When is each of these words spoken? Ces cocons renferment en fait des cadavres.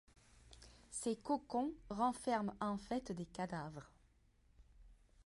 Ces 0.89 1.15
cocons 1.15 1.73
renferment 1.91 2.55
en 2.59 2.75
fait 2.79 3.11
des 3.11 3.27
cadavres. 3.27 3.91